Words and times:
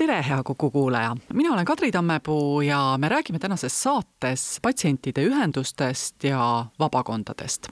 tere, 0.00 0.24
hea 0.28 0.42
Kuku 0.42 0.70
kuulaja, 0.70 1.16
mina 1.32 1.52
olen 1.52 1.64
Kadri 1.64 1.92
Tammepuu 1.92 2.60
ja 2.60 2.94
me 2.98 3.08
räägime 3.08 3.38
tänases 3.38 3.82
saates 3.82 4.58
patsientide 4.62 5.24
ühendustest 5.28 6.24
ja 6.24 6.66
vabakondadest. 6.78 7.68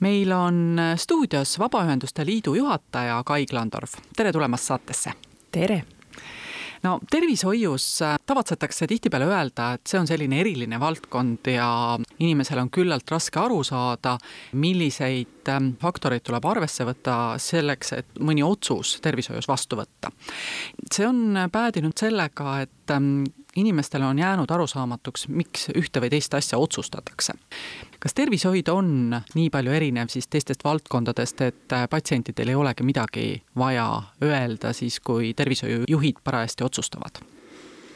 meil 0.00 0.32
on 0.32 0.76
stuudios 0.96 1.58
Vabaühenduste 1.58 2.26
Liidu 2.26 2.54
juhataja 2.54 3.22
Kai 3.24 3.46
Klandorf, 3.46 3.92
tere 4.16 4.32
tulemast 4.32 4.64
saatesse. 4.64 5.12
tere 5.52 5.82
no 6.82 6.98
tervishoius 7.10 7.86
äh, 8.02 8.16
tavatsetakse 8.26 8.86
tihtipeale 8.90 9.28
öelda, 9.30 9.72
et 9.76 9.86
see 9.88 10.00
on 10.00 10.08
selline 10.08 10.40
eriline 10.42 10.80
valdkond 10.82 11.50
ja 11.52 11.68
inimesel 12.18 12.62
on 12.62 12.70
küllalt 12.74 13.10
raske 13.12 13.40
aru 13.40 13.62
saada, 13.66 14.16
milliseid 14.58 15.50
ähm, 15.52 15.72
faktoreid 15.82 16.24
tuleb 16.26 16.46
arvesse 16.48 16.86
võtta 16.88 17.18
selleks, 17.42 17.94
et 17.98 18.18
mõni 18.20 18.44
otsus 18.46 18.96
tervishoius 19.04 19.48
vastu 19.50 19.78
võtta. 19.80 20.12
see 20.92 21.06
on 21.06 21.46
päädinud 21.52 21.96
sellega, 21.98 22.60
et 22.66 22.94
ähm, 22.94 23.22
inimestele 23.56 24.06
on 24.06 24.18
jäänud 24.18 24.50
arusaamatuks, 24.50 25.28
miks 25.28 25.68
ühte 25.76 26.00
või 26.00 26.10
teist 26.10 26.34
asja 26.34 26.58
otsustatakse. 26.58 27.32
kas 27.98 28.14
tervishoid 28.14 28.68
on 28.68 29.16
nii 29.34 29.50
palju 29.50 29.72
erinev 29.72 30.08
siis 30.08 30.28
teistest 30.28 30.64
valdkondadest, 30.64 31.40
et 31.40 31.72
äh, 31.72 31.88
patsientidel 31.90 32.48
ei 32.48 32.54
olegi 32.54 32.82
midagi 32.82 33.42
vaja 33.58 34.02
öelda 34.22 34.72
siis, 34.72 35.00
kui 35.00 35.34
tervishoiujuhid 35.34 36.24
parajasti 36.24 36.64
otsustavad? 36.64 37.22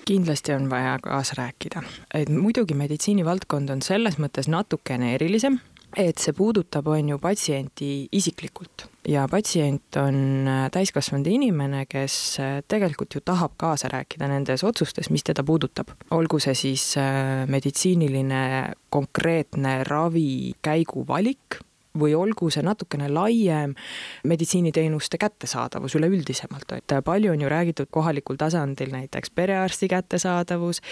kindlasti 0.06 0.52
on 0.52 0.70
vaja 0.70 0.98
kaasa 1.02 1.34
rääkida, 1.36 1.82
et 2.14 2.28
muidugi 2.28 2.74
meditsiinivaldkond 2.74 3.70
on 3.70 3.82
selles 3.82 4.20
mõttes 4.22 4.46
natukene 4.48 5.14
erilisem, 5.14 5.58
et 5.96 6.22
see 6.22 6.32
puudutab, 6.32 6.86
on 6.86 7.08
ju, 7.08 7.18
patsienti 7.18 8.08
isiklikult 8.12 8.86
ja 9.08 9.26
patsient 9.30 9.96
on 10.00 10.48
äh, 10.48 10.66
täiskasvanud 10.72 11.26
inimene, 11.30 11.84
kes 11.90 12.16
äh, 12.42 12.58
tegelikult 12.68 13.14
ju 13.14 13.22
tahab 13.24 13.54
kaasa 13.60 13.90
rääkida 13.92 14.28
nendes 14.30 14.64
otsustes, 14.64 15.10
mis 15.10 15.24
teda 15.24 15.44
puudutab. 15.44 15.92
olgu 16.10 16.40
see 16.42 16.54
siis 16.54 16.96
äh, 17.00 17.46
meditsiiniline 17.46 18.42
konkreetne 18.90 19.78
ravikäigu 19.84 21.06
valik 21.08 21.60
või 21.98 22.14
olgu 22.16 22.50
see 22.50 22.64
natukene 22.66 23.08
laiem 23.12 23.74
meditsiiniteenuste 24.24 25.18
kättesaadavus 25.18 25.96
üleüldisemalt, 25.98 26.76
et 26.76 26.96
palju 27.04 27.32
on 27.32 27.40
ju 27.40 27.50
räägitud 27.50 27.90
kohalikul 27.90 28.38
tasandil 28.40 28.92
näiteks 28.92 29.30
perearsti 29.34 29.88
kättesaadavus 29.88 30.82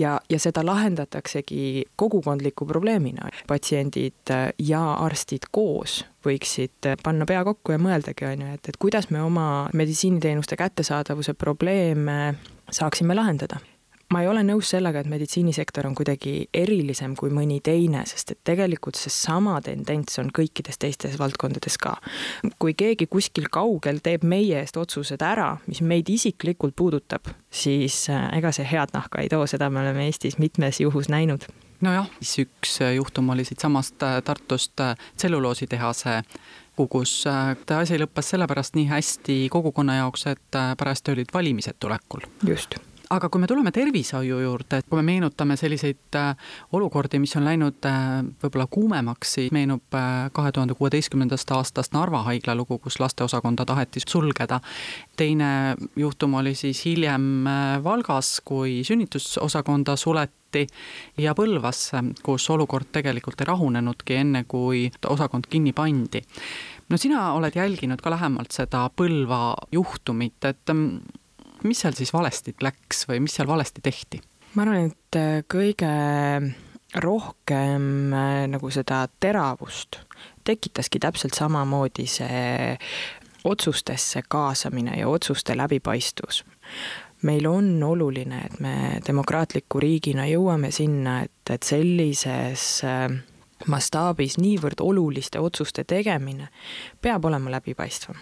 ja, 0.00 0.18
ja 0.30 0.38
seda 0.38 0.64
lahendataksegi 0.66 1.84
kogukondliku 1.96 2.66
probleemina. 2.66 3.28
patsiendid 3.46 4.32
ja 4.58 4.82
arstid 4.94 5.48
koos 5.50 6.04
võiksid 6.24 6.94
panna 7.02 7.26
pea 7.28 7.44
kokku 7.44 7.74
ja 7.74 7.78
mõeldagi, 7.78 8.26
on 8.28 8.46
ju, 8.46 8.54
et, 8.56 8.68
et 8.68 8.80
kuidas 8.80 9.10
me 9.10 9.22
oma 9.22 9.68
meditsiiniteenuste 9.72 10.56
kättesaadavuse 10.56 11.34
probleeme 11.34 12.34
saaksime 12.72 13.14
lahendada 13.14 13.60
ma 14.12 14.22
ei 14.22 14.28
ole 14.28 14.44
nõus 14.46 14.70
sellega, 14.74 15.00
et 15.00 15.10
meditsiinisektor 15.10 15.86
on 15.88 15.94
kuidagi 15.96 16.48
erilisem 16.54 17.14
kui 17.18 17.32
mõni 17.34 17.60
teine, 17.64 18.04
sest 18.08 18.34
et 18.34 18.40
tegelikult 18.46 18.98
seesama 18.98 19.56
tendents 19.64 20.18
on 20.22 20.30
kõikides 20.34 20.78
teistes 20.80 21.18
valdkondades 21.20 21.78
ka. 21.80 21.96
kui 22.58 22.74
keegi 22.78 23.06
kuskil 23.10 23.48
kaugel 23.52 24.00
teeb 24.04 24.24
meie 24.24 24.60
eest 24.60 24.76
otsused 24.80 25.22
ära, 25.22 25.56
mis 25.66 25.80
meid 25.80 26.10
isiklikult 26.10 26.76
puudutab, 26.76 27.30
siis 27.50 28.08
äh, 28.12 28.28
ega 28.38 28.52
see 28.52 28.66
head 28.68 28.94
nahka 28.94 29.22
ei 29.22 29.30
too, 29.32 29.46
seda 29.50 29.70
me 29.70 29.80
oleme 29.80 30.08
Eestis 30.08 30.38
mitmes 30.38 30.80
juhus 30.80 31.08
näinud 31.08 31.46
nojah, 31.84 32.08
siis 32.20 32.46
üks 32.46 32.78
äh, 32.84 32.94
juhtum 32.98 33.30
oli 33.34 33.44
siitsamast 33.44 34.02
äh, 34.02 34.20
Tartust 34.24 34.80
tselluloositehase 35.16 36.22
kus 36.74 37.22
asi 37.30 38.00
lõppes 38.02 38.32
sellepärast 38.32 38.74
nii 38.74 38.88
hästi 38.90 39.36
kogukonna 39.52 40.00
jaoks, 40.00 40.26
et 40.26 40.58
parajasti 40.78 41.12
olid 41.12 41.30
valimised 41.34 41.78
tulekul. 41.78 42.26
just 42.42 42.74
aga 43.10 43.28
kui 43.28 43.40
me 43.40 43.48
tuleme 43.48 43.72
tervishoiu 43.74 44.38
juurde, 44.40 44.78
et 44.80 44.88
kui 44.88 45.00
me 45.00 45.04
meenutame 45.06 45.56
selliseid 45.60 46.16
äh, 46.18 46.36
olukordi, 46.72 47.18
mis 47.22 47.34
on 47.36 47.44
läinud 47.46 47.88
äh, 47.88 48.22
võib-olla 48.42 48.66
kuumemaks, 48.70 49.34
siis 49.38 49.52
meenub 49.54 49.96
äh, 49.96 50.30
kahe 50.34 50.52
tuhande 50.54 50.76
kuueteistkümnendast 50.78 51.50
aastast 51.56 51.94
Narva 51.96 52.22
haigla 52.28 52.56
lugu, 52.56 52.78
kus 52.82 52.98
lasteosakonda 53.02 53.66
taheti 53.68 54.02
sulgeda. 54.06 54.60
teine 55.16 55.76
juhtum 55.96 56.34
oli 56.34 56.54
siis 56.54 56.84
hiljem 56.84 57.44
Valgas, 57.84 58.40
kui 58.44 58.82
sünnitusosakonda 58.84 59.96
suleti 59.96 60.66
ja 61.18 61.34
Põlvas, 61.34 61.90
kus 62.22 62.48
olukord 62.50 62.88
tegelikult 62.92 63.40
ei 63.40 63.50
rahunenudki, 63.50 64.14
enne 64.14 64.44
kui 64.48 64.90
osakond 65.08 65.50
kinni 65.50 65.72
pandi. 65.72 66.22
no 66.88 66.96
sina 66.96 67.32
oled 67.32 67.56
jälginud 67.56 68.00
ka 68.00 68.10
lähemalt 68.10 68.52
seda 68.52 68.88
Põlva 68.96 69.54
juhtumit, 69.72 70.44
et 70.44 70.74
mm, 71.64 71.72
mis 71.72 71.82
seal 71.84 71.96
siis 71.96 72.12
valesti 72.12 72.54
läks 72.62 73.08
või 73.08 73.24
mis 73.24 73.34
seal 73.40 73.50
valesti 73.50 73.82
tehti? 73.84 74.22
ma 74.54 74.62
arvan, 74.62 74.92
et 74.92 75.18
äh, 75.18 75.42
kõige 75.50 75.90
rohkem 77.02 78.12
äh, 78.14 78.44
nagu 78.52 78.70
seda 78.70 79.06
teravust 79.20 80.04
tekitaski 80.44 81.00
täpselt 81.02 81.34
samamoodi 81.34 82.06
see 82.06 82.76
otsustesse 83.44 84.22
kaasamine 84.28 84.98
ja 85.00 85.08
otsuste 85.08 85.56
läbipaistvus. 85.56 86.44
meil 87.22 87.46
on 87.46 87.82
oluline, 87.82 88.40
et 88.44 88.60
me 88.60 89.00
demokraatliku 89.06 89.80
riigina 89.80 90.26
jõuame 90.28 90.70
sinna, 90.70 91.22
et, 91.24 91.50
et 91.50 91.62
sellises 91.62 92.84
äh, 92.84 93.08
mastaabis 93.66 94.36
niivõrd 94.38 94.80
oluliste 94.80 95.40
otsuste 95.40 95.84
tegemine 95.84 96.48
peab 97.00 97.24
olema 97.24 97.50
läbipaistvam. 97.50 98.16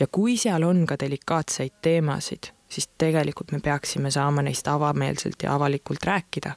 ja 0.00 0.06
kui 0.06 0.36
seal 0.36 0.62
on 0.62 0.86
ka 0.86 0.96
delikaatseid 1.00 1.72
teemasid, 1.82 2.55
siis 2.68 2.88
tegelikult 2.98 3.52
me 3.52 3.60
peaksime 3.62 4.10
saama 4.10 4.42
neist 4.42 4.68
avameelselt 4.68 5.42
ja 5.42 5.54
avalikult 5.54 6.04
rääkida, 6.04 6.54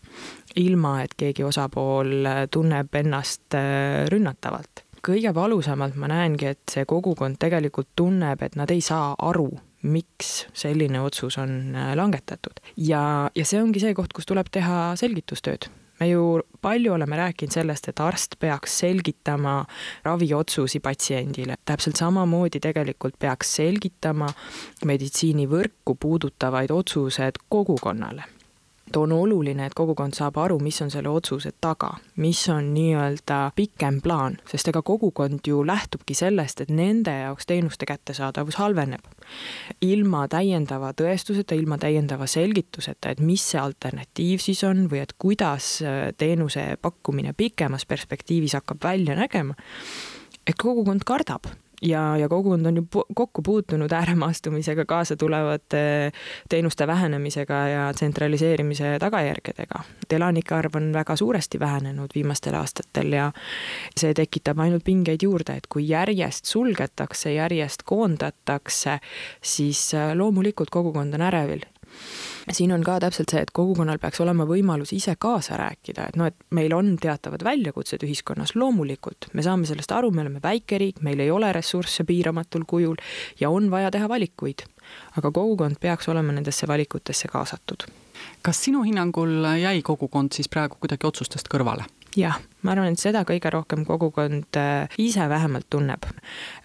ilma 0.55 0.99
et 1.03 1.15
keegi 1.17 1.43
osapool 1.43 2.27
tunneb 2.51 2.95
ennast 2.95 3.57
äh, 3.57 4.05
rünnatavalt. 4.11 4.85
kõige 5.07 5.31
valusamalt 5.35 5.95
ma 5.95 6.09
näengi, 6.11 6.45
et 6.45 6.71
see 6.71 6.85
kogukond 6.85 7.37
tegelikult 7.39 7.87
tunneb, 7.95 8.41
et 8.43 8.55
nad 8.59 8.71
ei 8.71 8.81
saa 8.81 9.13
aru, 9.15 9.47
miks 9.87 10.47
selline 10.53 10.99
otsus 11.01 11.37
on 11.37 11.75
äh, 11.75 11.93
langetatud. 11.95 12.59
ja, 12.77 13.29
ja 13.35 13.45
see 13.45 13.61
ongi 13.61 13.79
see 13.79 13.93
koht, 13.93 14.13
kus 14.13 14.25
tuleb 14.25 14.51
teha 14.51 14.95
selgitustööd 14.99 15.69
me 15.99 16.09
ju 16.09 16.41
palju 16.61 16.93
oleme 16.93 17.17
rääkinud 17.17 17.53
sellest, 17.53 17.87
et 17.91 17.99
arst 17.99 18.39
peaks 18.39 18.79
selgitama 18.79 19.65
raviotsusi 20.03 20.79
patsiendile, 20.79 21.59
täpselt 21.65 21.99
samamoodi 21.99 22.59
tegelikult 22.63 23.19
peaks 23.19 23.55
selgitama 23.59 24.31
meditsiinivõrku 24.85 25.95
puudutavaid 25.99 26.71
otsused 26.71 27.41
kogukonnale 27.49 28.38
on 28.97 29.11
oluline, 29.11 29.65
et 29.65 29.75
kogukond 29.77 30.15
saab 30.17 30.37
aru, 30.41 30.59
mis 30.63 30.81
on 30.81 30.91
selle 30.91 31.09
otsuse 31.09 31.51
taga, 31.61 31.91
mis 32.21 32.41
on 32.49 32.71
nii-öelda 32.73 33.39
pikem 33.55 33.99
plaan, 34.01 34.39
sest 34.49 34.71
ega 34.71 34.81
kogukond 34.85 35.45
ju 35.47 35.61
lähtubki 35.67 36.15
sellest, 36.17 36.61
et 36.61 36.73
nende 36.73 37.13
jaoks 37.13 37.49
teenuste 37.49 37.85
kättesaadavus 37.89 38.59
halveneb. 38.61 39.05
ilma 39.81 40.27
täiendava 40.27 40.91
tõestuseta, 40.97 41.55
ilma 41.55 41.77
täiendava 41.77 42.27
selgituseta, 42.27 43.09
et 43.09 43.19
mis 43.19 43.43
see 43.51 43.61
alternatiiv 43.61 44.41
siis 44.41 44.63
on 44.63 44.87
või 44.89 45.03
et 45.03 45.13
kuidas 45.17 45.79
äh, 45.83 46.09
teenuse 46.17 46.77
pakkumine 46.81 47.33
pikemas 47.37 47.85
perspektiivis 47.85 48.57
hakkab 48.57 48.83
välja 48.83 49.15
nägema, 49.15 49.55
et 50.47 50.57
kogukond 50.57 51.05
kardab 51.05 51.51
ja, 51.81 52.17
ja 52.17 52.29
kogukond 52.29 52.65
on 52.65 52.75
ju 52.75 52.85
kokku 53.15 53.41
puutunud 53.41 53.91
ääremaastumisega 53.91 54.85
kaasa 54.85 55.15
tulevate 55.15 56.11
teenuste 56.49 56.87
vähenemisega 56.87 57.53
ja 57.53 57.93
tsentraliseerimise 57.93 58.97
tagajärgedega. 58.99 59.83
elanike 60.09 60.55
arv 60.55 60.75
on 60.75 60.93
väga 60.93 61.15
suuresti 61.15 61.59
vähenenud 61.59 62.09
viimastel 62.15 62.53
aastatel 62.53 63.13
ja 63.13 63.31
see 63.97 64.13
tekitab 64.13 64.59
ainult 64.59 64.83
pingeid 64.83 65.23
juurde, 65.23 65.53
et 65.53 65.67
kui 65.67 65.87
järjest 65.89 66.45
sulgetakse, 66.45 67.33
järjest 67.33 67.83
koondatakse, 67.85 68.99
siis 69.41 69.91
loomulikult 70.15 70.69
kogukond 70.69 71.13
on 71.13 71.21
ärevil 71.21 71.61
siin 72.51 72.71
on 72.73 72.83
ka 72.83 72.97
täpselt 73.03 73.31
see, 73.33 73.41
et 73.45 73.51
kogukonnal 73.55 73.99
peaks 74.01 74.21
olema 74.23 74.45
võimalus 74.49 74.93
ise 74.95 75.15
kaasa 75.19 75.57
rääkida, 75.59 76.09
et 76.09 76.19
noh, 76.19 76.29
et 76.31 76.37
meil 76.55 76.73
on 76.73 76.95
teatavad 77.01 77.43
väljakutsed 77.45 78.03
ühiskonnas, 78.07 78.55
loomulikult, 78.55 79.29
me 79.33 79.45
saame 79.45 79.69
sellest 79.69 79.93
aru, 79.95 80.11
me 80.11 80.23
oleme 80.25 80.41
väike 80.43 80.79
riik, 80.81 81.03
meil 81.05 81.21
ei 81.23 81.31
ole 81.31 81.51
ressursse 81.55 82.03
piiramatul 82.09 82.65
kujul 82.69 82.97
ja 83.39 83.49
on 83.53 83.69
vaja 83.71 83.91
teha 83.91 84.09
valikuid. 84.09 84.65
aga 85.17 85.31
kogukond 85.31 85.77
peaks 85.79 86.07
olema 86.09 86.33
nendesse 86.33 86.67
valikutesse 86.67 87.27
kaasatud. 87.27 87.85
kas 88.41 88.63
sinu 88.63 88.83
hinnangul 88.83 89.45
jäi 89.61 89.81
kogukond 89.81 90.33
siis 90.33 90.49
praegu 90.49 90.77
kuidagi 90.79 91.07
otsustest 91.07 91.47
kõrvale? 91.47 91.85
Jah, 92.17 92.39
ma 92.63 92.73
arvan, 92.73 92.93
et 92.93 93.01
seda 93.01 93.23
kõige 93.27 93.51
rohkem 93.53 93.85
kogukond 93.87 94.57
äh, 94.59 94.99
ise 95.01 95.29
vähemalt 95.29 95.69
tunneb. 95.69 96.05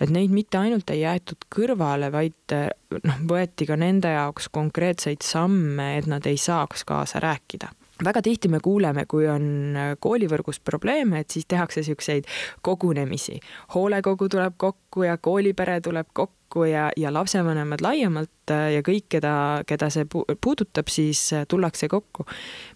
et 0.00 0.10
neid 0.10 0.32
mitte 0.32 0.58
ainult 0.58 0.90
ei 0.90 1.04
jäetud 1.04 1.48
kõrvale, 1.54 2.10
vaid 2.12 2.56
äh, 2.56 2.68
noh, 3.04 3.22
võeti 3.28 3.66
ka 3.68 3.76
nende 3.76 4.12
jaoks 4.14 4.48
konkreetseid 4.52 5.22
samme, 5.22 5.96
et 5.98 6.06
nad 6.10 6.26
ei 6.26 6.36
saaks 6.40 6.84
kaasa 6.84 7.20
rääkida 7.24 7.72
väga 8.04 8.22
tihti 8.22 8.48
me 8.48 8.58
kuuleme, 8.60 9.04
kui 9.06 9.28
on 9.30 9.76
äh, 9.76 9.92
koolivõrgus 10.00 10.60
probleeme, 10.60 11.20
et 11.20 11.30
siis 11.30 11.46
tehakse 11.48 11.80
niisuguseid 11.80 12.26
kogunemisi. 12.62 13.40
hoolekogu 13.74 14.28
tuleb 14.28 14.54
kokku 14.56 15.02
ja 15.02 15.16
koolipere 15.16 15.80
tuleb 15.80 16.06
kokku 16.12 16.43
ja, 16.62 16.90
ja 16.96 17.10
lapsevanemad 17.12 17.82
laiemalt 17.82 18.52
äh, 18.54 18.68
ja 18.76 18.82
kõik, 18.86 19.08
keda, 19.16 19.34
keda 19.66 19.88
see 19.90 20.06
puudutab, 20.06 20.92
siis 20.92 21.26
äh, 21.34 21.46
tullakse 21.50 21.88
kokku. 21.90 22.26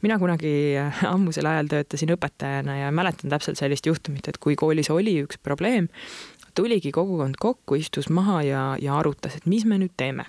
mina 0.03 0.19
kunagi 0.19 0.51
ammusel 1.15 1.47
ajal 1.47 1.71
töötasin 1.71 2.15
õpetajana 2.17 2.81
ja 2.83 2.91
mäletan 2.91 3.31
täpselt 3.31 3.61
sellist 3.61 3.87
juhtumit, 3.87 4.27
et 4.29 4.41
kui 4.43 4.57
koolis 4.59 4.91
oli 4.91 5.21
üks 5.23 5.39
probleem, 5.43 5.87
tuligi 6.59 6.91
kogukond 6.93 7.39
kokku, 7.39 7.79
istus 7.79 8.11
maha 8.11 8.43
ja, 8.43 8.65
ja 8.83 8.99
arutas, 8.99 9.39
et 9.39 9.47
mis 9.47 9.65
me 9.69 9.79
nüüd 9.79 9.95
teeme 9.97 10.27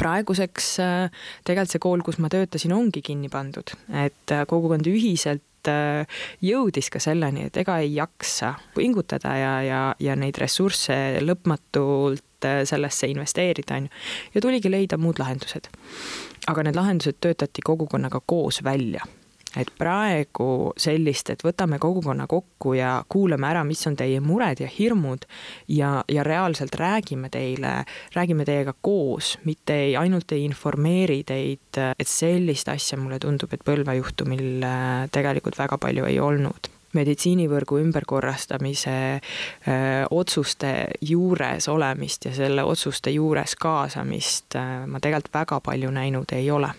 praeguseks 0.00 0.68
äh, 0.82 1.24
tegelikult 1.44 1.74
see 1.74 1.82
kool, 1.82 2.04
kus 2.06 2.20
ma 2.22 2.30
töötasin, 2.32 2.72
ongi 2.76 3.02
kinni 3.04 3.28
pandud, 3.32 3.74
et 3.92 4.32
äh, 4.32 4.46
kogukond 4.48 4.86
ühiselt 4.90 5.44
äh, 5.70 6.20
jõudis 6.44 6.90
ka 6.92 7.02
selleni, 7.02 7.48
et 7.48 7.56
ega 7.56 7.78
ei 7.82 7.94
jaksa 7.96 8.54
pingutada 8.74 9.34
ja, 9.38 9.54
ja, 9.64 9.82
ja 10.00 10.16
neid 10.16 10.38
ressursse 10.40 11.20
lõpmatult 11.24 12.22
sellesse 12.44 13.08
investeerida, 13.08 13.78
on 13.80 13.86
ju. 13.86 14.00
ja 14.34 14.40
tuligi 14.44 14.70
leida 14.70 14.98
muud 15.00 15.18
lahendused. 15.18 15.70
aga 16.46 16.62
need 16.66 16.76
lahendused 16.76 17.16
töötati 17.24 17.64
kogukonnaga 17.64 18.20
koos 18.26 18.60
välja 18.64 19.06
et 19.56 19.70
praegu 19.78 20.72
sellist, 20.80 21.30
et 21.30 21.44
võtame 21.44 21.78
kogukonna 21.82 22.26
kokku 22.30 22.74
ja 22.78 22.96
kuulame 23.08 23.48
ära, 23.50 23.64
mis 23.66 23.84
on 23.88 23.96
teie 23.98 24.20
mured 24.24 24.60
ja 24.64 24.68
hirmud 24.70 25.26
ja, 25.68 25.96
ja 26.10 26.24
reaalselt 26.26 26.74
räägime 26.80 27.30
teile, 27.32 27.76
räägime 28.14 28.46
teiega 28.48 28.74
koos, 28.80 29.38
mitte 29.44 29.76
ei, 29.86 29.96
ainult 29.96 30.32
ei 30.32 30.44
informeeri 30.48 31.22
teid, 31.26 31.80
et 31.98 32.08
sellist 32.08 32.68
asja 32.72 32.98
mulle 33.00 33.20
tundub, 33.22 33.52
et 33.52 33.64
Põlva 33.64 33.94
juhtumil 33.96 34.64
äh, 34.66 35.04
tegelikult 35.12 35.58
väga 35.58 35.78
palju 35.80 36.04
ei 36.10 36.18
olnud. 36.20 36.70
Meditsiinivõrgu 36.94 37.80
ümberkorrastamise 37.82 38.92
öö, 38.94 39.72
äh, 39.72 40.04
otsuste 40.14 40.92
juures 41.02 41.66
olemist 41.68 42.28
ja 42.28 42.34
selle 42.36 42.62
otsuste 42.62 43.10
juures 43.10 43.56
kaasamist 43.58 44.54
öö, 44.54 44.62
äh, 44.62 44.86
ma 44.86 45.02
tegelikult 45.02 45.34
väga 45.34 45.60
palju 45.64 45.90
näinud 45.90 46.36
ei 46.38 46.50
ole 46.54 46.70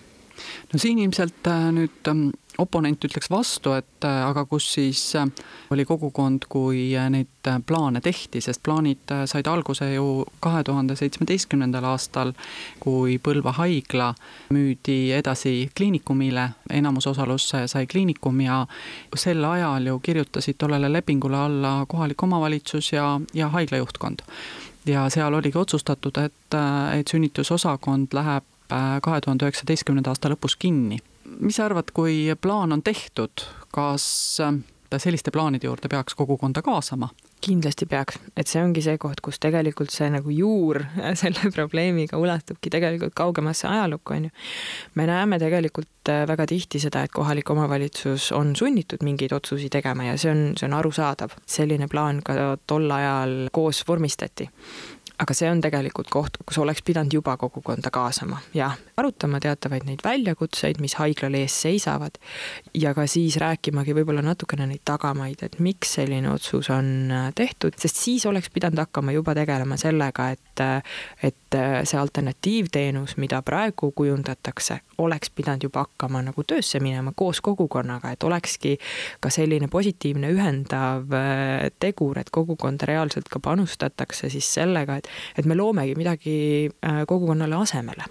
no 0.73 0.79
siin 0.79 0.99
ilmselt 0.99 1.47
nüüd 1.75 2.11
ähm, 2.11 2.29
oponent 2.57 3.03
ütleks 3.05 3.29
vastu, 3.31 3.73
et 3.75 4.05
äh, 4.05 4.21
aga 4.27 4.45
kus 4.49 4.67
siis 4.75 5.01
äh, 5.19 5.27
oli 5.73 5.85
kogukond, 5.85 6.47
kui 6.49 6.87
äh, 6.95 7.07
neid 7.11 7.49
plaane 7.67 8.01
tehti, 8.01 8.41
sest 8.41 8.63
plaanid 8.65 9.11
said 9.29 9.47
alguse 9.47 9.87
ju 9.93 10.25
kahe 10.43 10.63
tuhande 10.65 10.95
seitsmeteistkümnendal 10.97 11.85
aastal, 11.91 12.33
kui 12.81 13.19
Põlva 13.25 13.53
haigla 13.59 14.11
müüdi 14.55 15.13
edasi 15.17 15.69
kliinikumile, 15.77 16.47
enamusosalus 16.73 17.51
sai 17.71 17.85
kliinikum 17.89 18.41
ja 18.41 18.63
sel 19.17 19.45
ajal 19.45 19.91
ju 19.91 19.99
kirjutasid 19.99 20.57
tollele 20.61 20.89
lepingule 20.91 21.37
alla 21.37 21.75
kohalik 21.89 22.23
omavalitsus 22.23 22.93
ja, 22.93 23.19
ja 23.33 23.49
haigla 23.53 23.83
juhtkond. 23.83 24.25
ja 24.85 25.07
seal 25.09 25.33
oligi 25.33 25.57
otsustatud, 25.57 26.17
et, 26.17 26.57
et 26.97 27.07
sünnitusosakond 27.09 28.13
läheb 28.13 28.54
kahe 28.69 29.21
tuhande 29.21 29.45
üheksateistkümnenda 29.45 30.13
aasta 30.13 30.31
lõpus 30.31 30.57
kinni 30.59 31.01
mis 31.39 31.59
sa 31.59 31.65
arvad, 31.69 31.91
kui 31.93 32.29
plaan 32.41 32.75
on 32.75 32.83
tehtud, 32.83 33.45
kas 33.73 34.05
äh, 34.43 34.55
selliste 34.97 35.31
plaanide 35.31 35.67
juurde 35.67 35.91
peaks 35.91 36.15
kogukonda 36.15 36.65
kaasama? 36.65 37.09
kindlasti 37.45 37.85
peaks, 37.85 38.15
et 38.39 38.49
see 38.49 38.61
ongi 38.63 38.81
see 38.81 38.97
koht, 38.97 39.19
kus 39.21 39.37
tegelikult 39.43 39.91
see 39.93 40.07
nagu 40.09 40.31
juur 40.33 40.79
selle 41.21 41.51
probleemiga 41.53 42.17
ulatubki 42.17 42.71
tegelikult 42.73 43.13
kaugemasse 43.13 43.67
ajalukku, 43.69 44.15
on 44.15 44.23
ju. 44.25 44.31
me 44.97 45.05
näeme 45.05 45.37
tegelikult 45.41 46.09
äh, 46.09 46.23
väga 46.25 46.47
tihti 46.49 46.81
seda, 46.81 47.03
et 47.05 47.13
kohalik 47.13 47.51
omavalitsus 47.53 48.31
on 48.33 48.55
sunnitud 48.57 49.05
mingeid 49.05 49.35
otsusi 49.35 49.69
tegema 49.69 50.07
ja 50.07 50.17
see 50.17 50.31
on, 50.31 50.43
see 50.57 50.69
on 50.69 50.77
arusaadav. 50.79 51.37
selline 51.45 51.89
plaan 51.91 52.23
ka 52.25 52.55
tol 52.65 52.89
ajal 52.91 53.37
koos 53.53 53.83
vormistati 53.87 54.49
aga 55.21 55.35
see 55.37 55.49
on 55.49 55.61
tegelikult 55.63 56.09
koht, 56.13 56.39
kus 56.45 56.57
oleks 56.61 56.83
pidanud 56.85 57.13
juba 57.13 57.35
kogukonda 57.39 57.91
kaasama, 57.93 58.41
jah, 58.55 58.75
arutama 58.99 59.39
teatavaid 59.43 59.85
neid 59.87 60.03
väljakutseid, 60.05 60.81
mis 60.83 60.97
haiglal 60.99 61.37
ees 61.39 61.55
seisavad 61.65 62.19
ja 62.75 62.93
ka 62.97 63.07
siis 63.09 63.37
rääkimagi 63.41 63.95
võib-olla 63.97 64.23
natukene 64.25 64.67
neid 64.69 64.83
tagamaid, 64.87 65.43
et 65.47 65.59
miks 65.63 65.95
selline 65.99 66.31
otsus 66.33 66.69
on 66.73 66.91
äh, 67.11 67.29
tehtud, 67.35 67.77
sest 67.79 68.01
siis 68.01 68.25
oleks 68.29 68.51
pidanud 68.53 68.83
hakkama 68.85 69.15
juba 69.15 69.35
tegelema 69.37 69.79
sellega, 69.79 70.31
et 70.35 70.44
äh, 70.59 70.83
et 71.23 71.55
äh, 71.55 71.79
see 71.83 71.99
alternatiivteenus, 71.99 73.15
mida 73.17 73.41
praegu 73.41 73.91
kujundatakse, 73.95 74.79
oleks 74.97 75.31
pidanud 75.31 75.63
juba 75.63 75.85
hakkama 75.85 76.21
nagu 76.27 76.43
töösse 76.43 76.79
minema 76.83 77.13
koos 77.15 77.41
kogukonnaga, 77.41 78.11
et 78.11 78.23
olekski 78.23 78.75
ka 79.23 79.31
selline 79.31 79.67
positiivne 79.71 80.29
ühendav 80.35 81.07
tegur, 81.79 82.19
et 82.19 82.29
kogukonda 82.31 82.87
reaalselt 82.89 83.29
ka 83.31 83.39
panustatakse 83.39 84.29
siis 84.29 84.47
sellega, 84.53 84.97
et 84.99 85.05
et, 85.05 85.39
et 85.39 85.45
me 85.45 85.55
loomegi 85.55 85.95
midagi 85.95 86.37
äh, 86.69 87.05
kogukonnale 87.07 87.55
asemele 87.55 88.03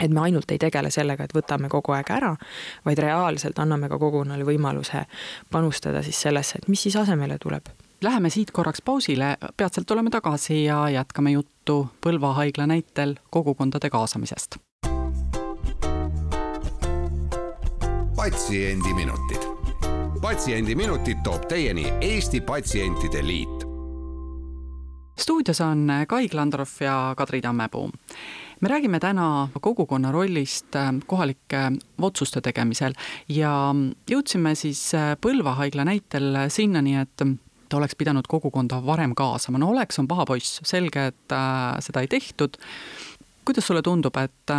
et 0.00 0.10
me 0.12 0.20
ainult 0.20 0.50
ei 0.52 0.58
tegele 0.60 0.90
sellega, 0.92 1.24
et 1.24 1.32
võtame 1.32 1.70
kogu 1.72 1.94
aeg 1.96 2.10
ära, 2.12 2.34
vaid 2.84 2.98
reaalselt 3.00 3.56
anname 3.58 3.88
ka 3.88 3.96
kogukonnale 3.96 4.44
võimaluse 4.44 5.06
panustada 5.50 6.02
siis 6.04 6.20
sellesse, 6.20 6.58
et 6.58 6.68
mis 6.68 6.82
siis 6.82 6.98
asemele 7.00 7.38
tuleb. 7.40 7.70
Läheme 8.04 8.28
siit 8.30 8.52
korraks 8.52 8.84
pausile, 8.84 9.38
peatselt 9.56 9.88
tuleme 9.88 10.12
tagasi 10.12 10.64
ja 10.66 10.82
jätkame 10.92 11.32
juttu 11.32 11.55
Põlva 12.00 12.32
haigla 12.32 12.66
näitel 12.66 13.16
kogukondade 13.30 13.90
kaasamisest. 13.90 14.56
patsiendiminutid. 18.16 19.42
patsiendiminutid 20.20 21.22
toob 21.24 21.46
teieni 21.48 21.92
Eesti 22.00 22.40
Patsientide 22.40 23.26
Liit 23.26 23.66
stuudios 25.18 25.60
on 25.60 25.92
Kai 26.08 26.28
Klandorf 26.28 26.80
ja 26.80 27.14
Kadri 27.16 27.40
Tammepuu. 27.40 27.90
me 28.60 28.68
räägime 28.68 29.00
täna 29.00 29.48
kogukonna 29.60 30.12
rollist 30.12 30.76
äh, 30.76 30.94
kohalike 31.06 31.72
otsuste 32.02 32.40
tegemisel 32.40 32.92
ja 33.28 33.74
jõudsime 34.10 34.54
siis 34.54 34.94
äh, 34.94 35.16
Põlva 35.20 35.54
haigla 35.54 35.84
näitel 35.84 36.48
sinnani, 36.48 36.96
et 36.96 37.22
ta 37.68 37.76
oleks 37.80 37.96
pidanud 37.98 38.28
kogukonda 38.28 38.80
varem 38.86 39.14
kaasama, 39.14 39.58
no 39.58 39.70
oleks 39.74 39.98
on 39.98 40.08
paha 40.08 40.26
poiss, 40.26 40.60
selge, 40.64 41.06
et 41.12 41.34
äh, 41.34 41.78
seda 41.84 42.04
ei 42.04 42.08
tehtud. 42.08 42.58
kuidas 43.46 43.66
sulle 43.66 43.82
tundub, 43.82 44.16
et 44.18 44.50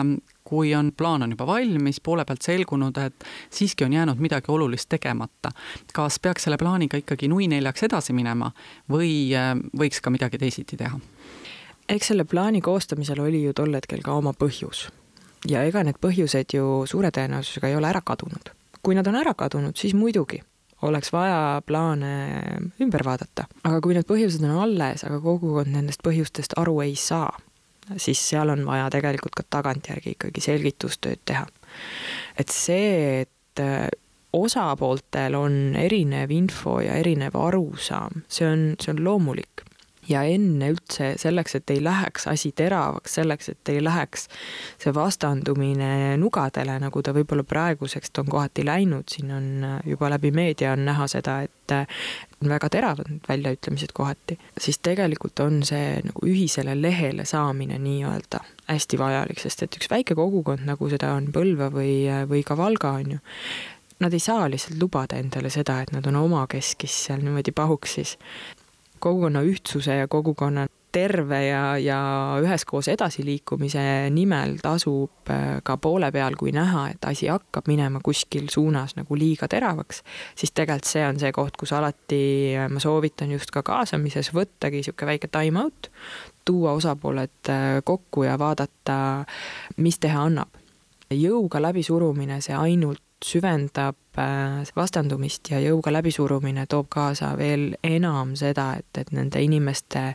kui 0.48 0.76
on, 0.76 0.92
plaan 0.98 1.24
on 1.24 1.32
juba 1.32 1.48
valmis, 1.48 2.00
poole 2.00 2.24
pealt 2.26 2.46
selgunud, 2.46 2.98
et 3.04 3.26
siiski 3.52 3.84
on 3.84 3.94
jäänud 3.94 4.20
midagi 4.24 4.52
olulist 4.52 4.90
tegemata. 4.90 5.52
kas 5.94 6.20
peaks 6.20 6.44
selle 6.48 6.58
plaaniga 6.58 6.98
ikkagi 6.98 7.28
nui 7.28 7.48
neljaks 7.48 7.84
edasi 7.84 8.14
minema 8.14 8.52
või 8.92 9.12
äh, 9.36 9.56
võiks 9.80 10.02
ka 10.02 10.14
midagi 10.14 10.38
teisiti 10.38 10.78
teha? 10.78 11.00
eks 11.90 12.08
selle 12.12 12.24
plaani 12.24 12.62
koostamisel 12.62 13.20
oli 13.24 13.44
ju 13.44 13.54
tol 13.54 13.76
hetkel 13.76 14.04
ka 14.04 14.16
oma 14.16 14.34
põhjus. 14.34 14.88
ja 15.48 15.64
ega 15.64 15.84
need 15.84 16.00
põhjused 16.04 16.56
ju 16.56 16.86
suure 16.88 17.12
tõenäosusega 17.12 17.68
ei 17.68 17.76
ole 17.76 17.90
ära 17.92 18.02
kadunud. 18.02 18.54
kui 18.82 18.96
nad 18.96 19.08
on 19.08 19.16
ära 19.16 19.34
kadunud, 19.34 19.76
siis 19.76 19.94
muidugi 19.94 20.42
oleks 20.81 21.12
vaja 21.13 21.62
plaane 21.65 22.13
ümber 22.81 23.05
vaadata. 23.05 23.48
aga 23.63 23.81
kui 23.81 23.98
need 23.98 24.07
põhjused 24.10 24.43
on 24.46 24.57
alles, 24.63 25.03
aga 25.07 25.19
kogukond 25.24 25.74
nendest 25.74 26.03
põhjustest 26.05 26.57
aru 26.57 26.79
ei 26.86 26.96
saa, 26.96 27.31
siis 27.98 28.22
seal 28.29 28.50
on 28.53 28.65
vaja 28.67 28.89
tegelikult 28.93 29.38
ka 29.38 29.46
tagantjärgi 29.57 30.15
ikkagi 30.17 30.43
selgitustööd 30.43 31.24
teha. 31.25 31.48
et 32.38 32.53
see, 32.53 33.22
et 33.22 33.63
äh, 33.63 33.88
osapooltel 34.34 35.36
on 35.36 35.75
erinev 35.79 36.31
info 36.31 36.79
ja 36.84 36.98
erinev 37.00 37.38
arusaam, 37.39 38.24
see 38.27 38.48
on, 38.48 38.67
see 38.81 38.93
on 38.93 39.03
loomulik 39.03 39.67
ja 40.10 40.24
enne 40.24 40.72
üldse 40.74 41.14
selleks, 41.20 41.58
et 41.60 41.74
ei 41.74 41.82
läheks 41.84 42.28
asi 42.28 42.52
teravaks, 42.56 43.18
selleks, 43.20 43.50
et 43.54 43.72
ei 43.74 43.84
läheks 43.84 44.28
see 44.82 44.94
vastandumine 44.96 46.18
nugadele, 46.22 46.78
nagu 46.82 47.04
ta 47.04 47.14
võib-olla 47.16 47.46
praeguseks 47.48 48.14
on 48.22 48.32
kohati 48.32 48.66
läinud, 48.66 49.08
siin 49.12 49.32
on 49.36 49.48
juba 49.86 50.12
läbi 50.14 50.32
meedia 50.32 50.74
on 50.78 50.86
näha 50.88 51.08
seda, 51.12 51.42
et 51.48 51.76
on 52.42 52.52
väga 52.52 52.70
teravad 52.72 53.10
need 53.12 53.26
väljaütlemised 53.28 53.94
kohati, 53.94 54.38
siis 54.60 54.80
tegelikult 54.86 55.40
on 55.44 55.62
see 55.68 55.98
nagu 56.06 56.28
ühisele 56.28 56.76
lehele 56.80 57.26
saamine 57.26 57.80
nii-öelda 57.82 58.44
hästi 58.68 59.00
vajalik, 59.00 59.42
sest 59.42 59.64
et 59.64 59.80
üks 59.80 59.90
väike 59.92 60.16
kogukond, 60.16 60.66
nagu 60.68 60.90
seda 60.92 61.14
on 61.18 61.32
Põlva 61.34 61.72
või, 61.74 62.06
või 62.30 62.44
ka 62.48 62.58
Valga, 62.58 62.94
on 63.02 63.18
ju, 63.18 63.20
nad 64.04 64.14
ei 64.14 64.22
saa 64.24 64.48
lihtsalt 64.52 64.80
lubada 64.82 65.18
endale 65.20 65.50
seda, 65.54 65.82
et 65.82 65.92
nad 65.96 66.06
on 66.08 66.20
omakeskis 66.22 67.04
seal 67.08 67.24
niimoodi 67.24 67.54
pahuksis 67.56 68.18
kogukonna 69.00 69.42
ühtsuse 69.46 70.01
ja 70.01 70.08
kogukonna 70.08 70.68
terve 70.92 71.39
ja, 71.48 71.77
ja 71.77 72.00
üheskoos 72.42 72.88
edasiliikumise 72.92 73.82
nimel 74.13 74.58
tasub 74.63 75.30
äh, 75.32 75.60
ka 75.63 75.77
poole 75.82 76.10
peal, 76.16 76.38
kui 76.39 76.54
näha, 76.56 76.88
et 76.94 77.08
asi 77.10 77.30
hakkab 77.32 77.68
minema 77.70 78.01
kuskil 78.04 78.48
suunas 78.54 78.96
nagu 78.98 79.18
liiga 79.20 79.50
teravaks, 79.51 80.01
siis 80.38 80.54
tegelikult 80.56 80.89
see 80.89 81.04
on 81.06 81.20
see 81.22 81.34
koht, 81.36 81.58
kus 81.60 81.74
alati 81.77 82.22
äh, 82.56 82.70
ma 82.72 82.82
soovitan 82.84 83.34
just 83.36 83.51
ka 83.54 83.63
kaasamises 83.68 84.32
võttagi 84.36 84.82
niisugune 84.82 85.12
väike 85.13 85.32
time 85.34 85.66
out, 85.66 85.92
tuua 86.48 86.74
osapooled 86.77 87.51
kokku 87.84 88.24
ja 88.24 88.38
vaadata, 88.39 89.25
mis 89.84 90.00
teha 90.00 90.24
annab. 90.30 90.63
jõuga 91.12 91.62
läbisurumine, 91.63 92.42
see 92.44 92.56
ainult 92.56 93.07
süvendab 93.26 94.20
äh, 94.20 94.64
vastandumist 94.76 95.50
ja 95.52 95.60
jõuga 95.62 95.92
läbisurumine 95.94 96.68
toob 96.70 96.90
kaasa 96.94 97.34
veel 97.38 97.72
enam 97.84 98.36
seda, 98.38 98.74
et, 98.80 98.90
et 98.98 99.12
nende 99.16 99.42
inimeste 99.42 100.12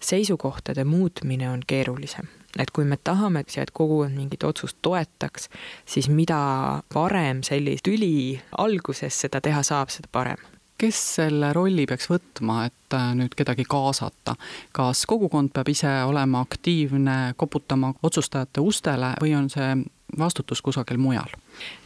seisukohtade 0.00 0.84
muutmine 0.84 1.50
on 1.50 1.62
keerulisem. 1.66 2.28
et 2.58 2.70
kui 2.70 2.84
me 2.84 2.96
tahame, 2.96 3.40
et 3.40 3.70
kogukond 3.72 4.14
mingit 4.14 4.44
otsust 4.44 4.78
toetaks, 4.82 5.48
siis 5.86 6.08
mida 6.08 6.82
varem 6.94 7.42
sellist 7.42 7.82
tüli 7.82 8.40
alguses 8.58 9.20
seda 9.20 9.40
teha 9.40 9.62
saab, 9.62 9.90
seda 9.90 10.08
parem 10.12 10.53
kes 10.78 11.00
selle 11.16 11.52
rolli 11.52 11.86
peaks 11.86 12.08
võtma, 12.10 12.64
et 12.68 12.96
äh, 12.96 13.12
nüüd 13.18 13.34
kedagi 13.36 13.66
kaasata? 13.68 14.36
kas 14.72 15.04
kogukond 15.06 15.52
peab 15.54 15.70
ise 15.70 15.92
olema 16.08 16.42
aktiivne, 16.44 17.34
koputama 17.36 17.94
otsustajate 18.02 18.64
ustele 18.64 19.14
või 19.22 19.34
on 19.38 19.50
see 19.52 19.74
vastutus 20.18 20.62
kusagil 20.62 20.98
mujal? 21.00 21.34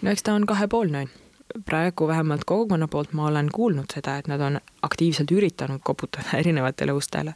no 0.02 0.12
eks 0.12 0.26
ta 0.26 0.37
on 0.37 0.47
kahepoolne 0.49 1.07
praegu 1.64 2.09
vähemalt 2.09 2.45
kogukonna 2.45 2.88
poolt 2.88 3.12
ma 3.12 3.28
olen 3.28 3.49
kuulnud 3.52 3.92
seda, 3.95 4.18
et 4.18 4.28
nad 4.28 4.40
on 4.40 4.61
aktiivselt 4.83 5.30
üritanud 5.33 5.80
koputada 5.85 6.37
erinevatele 6.42 6.92
ustele. 6.92 7.35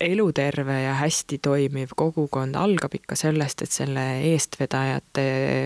eluterve 0.00 0.82
ja 0.82 0.94
hästi 0.94 1.38
toimiv 1.42 1.90
kogukond 1.96 2.54
algab 2.54 2.94
ikka 2.94 3.16
sellest, 3.18 3.62
et 3.62 3.70
selle 3.74 4.04
eestvedajate 4.30 5.24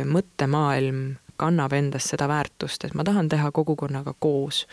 mõttemaailm 0.09 1.02
kannab 1.36 1.72
endas 1.72 2.08
seda 2.12 2.28
väärtust, 2.28 2.84
et 2.84 2.94
ma 2.94 3.04
tahan 3.04 3.28
teha 3.32 3.50
kogukonnaga 3.50 4.14
koos 4.18 4.66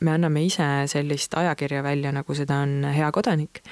me 0.00 0.12
anname 0.12 0.42
ise 0.46 0.66
sellist 0.90 1.34
ajakirja 1.38 1.82
välja, 1.84 2.12
nagu 2.14 2.34
seda 2.36 2.58
on 2.64 2.84
Hea 2.92 3.08
kodanik 3.14 3.62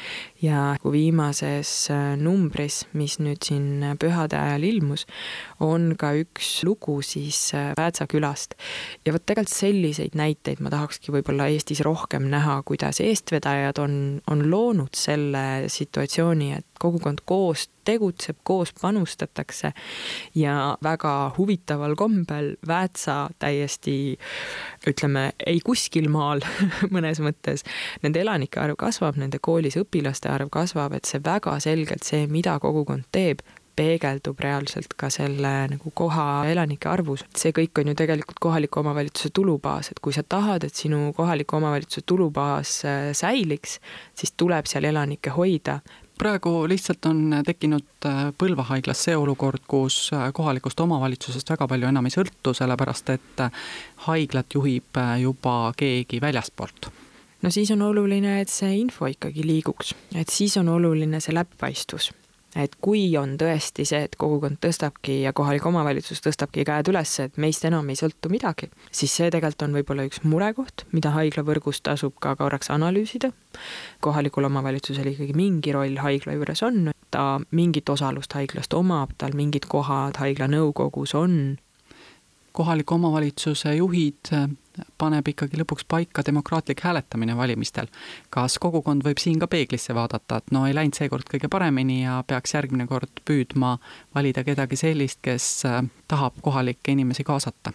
ja 0.42 0.74
viimases 0.84 1.72
äh, 1.92 2.14
numbris, 2.20 2.84
mis 2.96 3.18
nüüd 3.22 3.44
siin 3.44 3.96
pühade 4.00 4.38
ajal 4.38 4.64
ilmus, 4.68 5.06
on 5.64 5.92
ka 6.00 6.14
üks 6.20 6.62
lugu 6.66 7.00
siis 7.04 7.38
äh, 7.56 7.72
Väätsa 7.76 8.06
külast. 8.10 8.56
ja 9.04 9.12
vot 9.12 9.24
tegelikult 9.26 9.54
selliseid 9.54 10.16
näiteid 10.18 10.62
ma 10.64 10.72
tahakski 10.72 11.12
võib-olla 11.14 11.48
Eestis 11.52 11.82
rohkem 11.84 12.28
näha, 12.32 12.60
kuidas 12.66 13.00
eestvedajad 13.04 13.80
on, 13.82 13.96
on 14.30 14.46
loonud 14.50 14.94
selle 14.96 15.68
situatsiooni, 15.72 16.52
et 16.58 16.73
kogukond 16.78 17.22
koos 17.24 17.68
tegutseb, 17.84 18.36
koos 18.42 18.72
panustatakse 18.80 19.72
ja 20.34 20.76
väga 20.82 21.34
huvitaval 21.38 21.94
kombel 21.96 22.54
Väätsa 22.66 23.28
täiesti 23.38 24.18
ütleme, 24.88 25.32
ei 25.46 25.60
kuskil 25.64 26.08
maal 26.08 26.44
mõnes 26.94 27.20
mõttes, 27.24 27.66
nende 28.02 28.24
elanike 28.24 28.60
arv 28.60 28.78
kasvab, 28.80 29.18
nende 29.20 29.40
koolis 29.42 29.76
õpilaste 29.80 30.32
arv 30.32 30.52
kasvab, 30.52 30.96
et 30.96 31.04
see 31.04 31.20
väga 31.24 31.58
selgelt 31.60 32.06
see, 32.06 32.26
mida 32.30 32.58
kogukond 32.62 33.06
teeb, 33.12 33.44
peegeldub 33.76 34.38
reaalselt 34.40 34.94
ka 34.98 35.10
selle 35.12 35.52
nagu 35.72 35.92
koha 35.94 36.44
elanike 36.50 36.88
arvus. 36.90 37.24
see 37.36 37.52
kõik 37.56 37.80
on 37.80 37.90
ju 37.90 37.94
tegelikult 37.98 38.38
kohaliku 38.40 38.80
omavalitsuse 38.80 39.32
tulubaas, 39.34 39.90
et 39.90 40.00
kui 40.00 40.14
sa 40.14 40.22
tahad, 40.22 40.64
et 40.64 40.74
sinu 40.74 41.12
kohaliku 41.16 41.58
omavalitsuse 41.58 42.06
tulubaas 42.06 42.76
äh, 42.84 43.10
säiliks, 43.12 43.80
siis 44.14 44.34
tuleb 44.36 44.70
seal 44.70 44.86
elanikke 44.90 45.34
hoida, 45.34 45.80
praegu 46.18 46.52
lihtsalt 46.68 47.06
on 47.10 47.36
tekkinud 47.46 48.06
äh, 48.06 48.24
Põlva 48.38 48.66
haiglas 48.70 49.04
see 49.06 49.16
olukord, 49.16 49.64
kus 49.68 50.10
äh, 50.14 50.28
kohalikust 50.34 50.80
omavalitsusest 50.80 51.50
väga 51.54 51.68
palju 51.70 51.90
enam 51.90 52.08
ei 52.08 52.14
sõltu, 52.14 52.54
sellepärast 52.56 53.14
et 53.14 53.44
äh, 53.46 53.64
haiglat 54.08 54.54
juhib 54.54 55.00
juba 55.20 55.56
keegi 55.76 56.20
väljastpoolt 56.22 56.90
no 57.42 57.50
siis 57.52 57.70
on 57.74 57.82
oluline, 57.82 58.40
et 58.40 58.52
see 58.52 58.76
info 58.80 59.10
ikkagi 59.10 59.46
liiguks, 59.46 59.94
et 60.14 60.30
siis 60.32 60.56
on 60.60 60.70
oluline 60.72 61.20
see 61.20 61.34
läbipaistvus 61.34 62.12
et 62.54 62.74
kui 62.82 63.06
on 63.18 63.34
tõesti 63.40 63.84
see, 63.88 64.04
et 64.06 64.16
kogukond 64.18 64.60
tõstabki 64.62 65.20
ja 65.24 65.32
kohalik 65.36 65.66
omavalitsus 65.66 66.22
tõstabki 66.24 66.64
käed 66.66 66.88
üles, 66.92 67.12
et 67.24 67.38
meist 67.40 67.64
enam 67.66 67.88
ei 67.90 67.98
sõltu 67.98 68.30
midagi, 68.32 68.70
siis 68.94 69.14
see 69.14 69.30
tegelikult 69.34 69.66
on 69.66 69.76
võib-olla 69.78 70.06
üks 70.08 70.22
murekoht, 70.26 70.86
mida 70.94 71.12
haiglavõrgus 71.16 71.82
tasub 71.84 72.16
ka 72.22 72.36
korraks 72.38 72.70
analüüsida. 72.74 73.32
kohalikul 74.00 74.44
omavalitsusel 74.44 75.12
ikkagi 75.12 75.34
mingi 75.34 75.72
roll 75.72 75.98
haigla 75.98 76.34
juures 76.38 76.62
on, 76.62 76.90
ta 77.10 77.40
mingit 77.50 77.88
osalust 77.88 78.32
haiglast 78.32 78.74
omab, 78.74 79.14
tal 79.18 79.34
mingid 79.34 79.66
kohad 79.70 80.18
haigla 80.22 80.48
nõukogus 80.50 81.14
on. 81.14 81.58
kohaliku 82.52 82.94
omavalitsuse 82.94 83.74
juhid 83.74 84.30
paneb 84.98 85.28
ikkagi 85.28 85.58
lõpuks 85.60 85.86
paika 85.88 86.24
demokraatlik 86.26 86.80
hääletamine 86.84 87.36
valimistel. 87.36 87.86
kas 88.30 88.58
kogukond 88.58 89.04
võib 89.04 89.20
siin 89.22 89.38
ka 89.38 89.46
peeglisse 89.46 89.94
vaadata, 89.94 90.36
et 90.36 90.50
no 90.54 90.66
ei 90.66 90.74
läinud 90.74 90.96
seekord 90.98 91.28
kõige 91.30 91.48
paremini 91.50 92.02
ja 92.02 92.22
peaks 92.26 92.54
järgmine 92.54 92.86
kord 92.86 93.22
püüdma 93.24 93.78
valida 94.14 94.44
kedagi 94.44 94.76
sellist, 94.76 95.22
kes 95.22 95.64
äh, 95.68 95.82
tahab 96.08 96.40
kohalikke 96.42 96.92
inimesi 96.92 97.24
kaasata? 97.24 97.72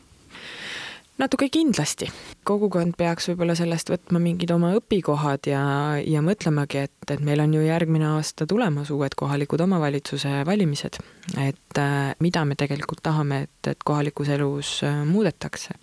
natuke 1.19 1.49
kindlasti. 1.51 2.07
kogukond 2.43 2.95
peaks 2.97 3.27
võib-olla 3.29 3.55
sellest 3.59 3.91
võtma 3.91 4.21
mingid 4.23 4.51
oma 4.55 4.71
õpikohad 4.77 5.49
ja, 5.51 5.63
ja 5.99 6.23
mõtlemagi, 6.25 6.85
et, 6.87 7.11
et 7.11 7.23
meil 7.23 7.43
on 7.43 7.53
ju 7.53 7.63
järgmine 7.65 8.07
aasta 8.15 8.47
tulemas 8.47 8.91
uued 8.95 9.15
kohalikud 9.19 9.61
omavalitsuse 9.67 10.43
valimised. 10.47 10.99
et 11.37 11.81
äh, 11.83 12.15
mida 12.19 12.45
me 12.45 12.55
tegelikult 12.55 13.03
tahame, 13.03 13.43
et, 13.47 13.71
et 13.73 13.83
kohalikus 13.85 14.31
elus 14.35 14.79
äh, 14.87 15.03
muudetakse 15.05 15.75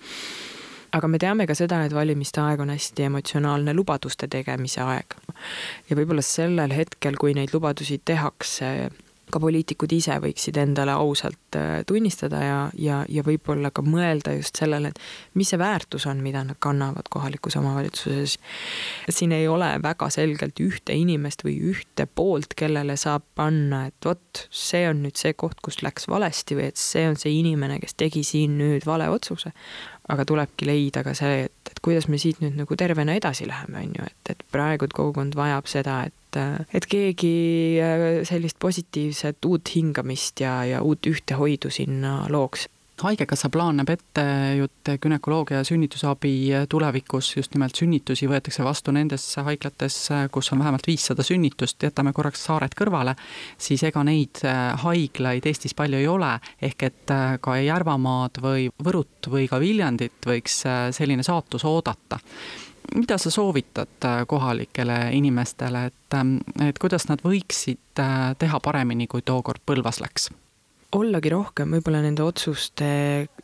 aga 0.92 1.08
me 1.08 1.18
teame 1.18 1.46
ka 1.46 1.54
seda, 1.58 1.82
et 1.84 1.94
valimiste 1.94 2.40
aeg 2.42 2.60
on 2.60 2.70
hästi 2.74 3.08
emotsionaalne 3.08 3.74
lubaduste 3.74 4.28
tegemise 4.28 4.82
aeg. 4.84 5.16
ja 5.90 5.96
võib-olla 5.96 6.22
sellel 6.22 6.74
hetkel, 6.76 7.18
kui 7.20 7.34
neid 7.34 7.54
lubadusi 7.54 8.00
tehakse, 8.04 8.90
ka 9.32 9.40
poliitikud 9.42 9.90
ise 9.96 10.16
võiksid 10.22 10.58
endale 10.60 10.94
ausalt 10.94 11.56
äh, 11.58 11.80
tunnistada 11.86 12.42
ja, 12.42 12.58
ja, 12.78 13.00
ja 13.10 13.24
võib-olla 13.26 13.72
ka 13.74 13.82
mõelda 13.82 14.36
just 14.36 14.58
sellele, 14.60 14.92
et 14.92 15.00
mis 15.38 15.50
see 15.50 15.58
väärtus 15.58 16.06
on, 16.06 16.20
mida 16.22 16.44
nad 16.46 16.58
kannavad 16.62 17.10
kohalikus 17.10 17.58
omavalitsuses. 17.58 18.36
siin 19.10 19.34
ei 19.34 19.48
ole 19.50 19.72
väga 19.82 20.08
selgelt 20.14 20.60
ühte 20.62 20.94
inimest 20.94 21.42
või 21.46 21.56
ühte 21.72 22.06
poolt, 22.06 22.54
kellele 22.56 22.96
saab 23.00 23.26
panna, 23.34 23.86
et 23.90 24.06
vot, 24.06 24.46
see 24.50 24.86
on 24.88 25.02
nüüd 25.02 25.18
see 25.18 25.34
koht, 25.34 25.58
kus 25.64 25.82
läks 25.82 26.06
valesti 26.10 26.58
või 26.58 26.70
et 26.70 26.80
see 26.80 27.08
on 27.10 27.18
see 27.18 27.34
inimene, 27.40 27.80
kes 27.82 27.98
tegi 27.98 28.22
siin 28.26 28.58
nüüd 28.60 28.86
vale 28.86 29.10
otsuse 29.10 29.50
aga 30.12 30.25
tulebki 30.28 30.68
leida 30.68 31.02
ka 31.06 31.14
see, 31.18 31.46
et, 31.48 31.72
et 31.72 31.80
kuidas 31.82 32.06
me 32.12 32.20
siit 32.20 32.38
nüüd 32.42 32.58
nagu 32.60 32.78
tervena 32.78 33.16
edasi 33.18 33.48
läheme, 33.48 33.82
on 33.82 33.96
ju, 33.98 34.06
et, 34.06 34.32
et 34.34 34.44
praegu 34.52 34.88
kogukond 34.94 35.34
vajab 35.38 35.66
seda, 35.70 35.98
et, 36.06 36.40
et 36.76 36.86
keegi 36.90 37.34
äh, 37.82 38.06
sellist 38.28 38.60
positiivset 38.62 39.48
uut 39.48 39.75
hingamist 39.75 40.44
ja, 40.44 40.60
ja 40.68 40.82
uut 40.84 41.10
ühtehoidu 41.10 41.72
sinna 41.75 42.20
looks 42.30 42.68
haigekassa 43.02 43.50
plaan 43.52 43.76
näeb 43.76 43.90
ette 43.92 44.24
ju, 44.56 44.68
günekoloogia 45.02 45.60
ja 45.60 45.64
sünnitusabi 45.64 46.32
tulevikus. 46.68 47.36
Just 47.36 47.54
nimelt 47.54 47.76
sünnitusi 47.76 48.28
võetakse 48.30 48.64
vastu 48.64 48.94
nendes 48.94 49.24
haiglates, 49.36 49.98
kus 50.32 50.52
on 50.52 50.62
vähemalt 50.62 50.86
viissada 50.86 51.24
sünnitust, 51.26 51.82
jätame 51.82 52.12
korraks 52.16 52.46
saared 52.48 52.76
kõrvale, 52.78 53.16
siis 53.58 53.84
ega 53.86 54.04
neid 54.06 54.42
äh, 54.44 54.72
haiglaid 54.84 55.46
Eestis 55.46 55.76
palju 55.76 56.00
ei 56.00 56.08
ole, 56.08 56.36
ehk 56.62 56.86
et 56.88 57.12
äh, 57.14 57.36
ka 57.40 57.58
Järvamaad 57.60 58.40
või 58.42 58.70
Võrut 58.84 59.30
või 59.32 59.48
ka 59.50 59.60
Viljandit 59.60 60.26
võiks 60.26 60.62
äh, 60.66 60.88
selline 60.96 61.26
saatus 61.26 61.66
oodata. 61.68 62.20
Mida 62.94 63.18
sa 63.18 63.32
soovitad 63.34 64.04
kohalikele 64.30 65.10
inimestele, 65.18 65.88
et, 65.90 66.18
et 66.68 66.78
kuidas 66.78 67.08
nad 67.10 67.24
võiksid 67.24 67.98
teha 68.38 68.60
paremini, 68.62 69.10
kui 69.10 69.26
tookord 69.26 69.64
Põlvas 69.66 69.98
läks? 69.98 70.30
Ollagi 70.96 71.32
rohkem 71.32 71.76
võib-olla 71.76 72.02
nende 72.04 72.24
otsuste 72.24 72.88